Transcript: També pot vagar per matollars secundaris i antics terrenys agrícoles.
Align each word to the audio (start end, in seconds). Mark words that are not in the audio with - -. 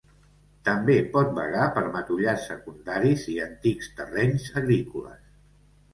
També 0.67 0.95
pot 1.15 1.29
vagar 1.39 1.67
per 1.75 1.83
matollars 1.97 2.47
secundaris 2.53 3.29
i 3.35 3.39
antics 3.47 3.93
terrenys 4.01 4.49
agrícoles. 4.63 5.25